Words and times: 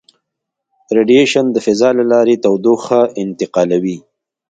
ریډیشن 0.95 1.45
د 1.51 1.57
فضا 1.65 1.89
له 1.99 2.03
لارې 2.11 2.35
تودوخه 2.43 3.01
انتقالوي. 3.23 3.97